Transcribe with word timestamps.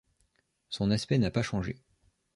Son 0.69 0.89
aspect 0.89 1.19
n’a 1.19 1.29
pas 1.29 1.43
changé. 1.43 1.77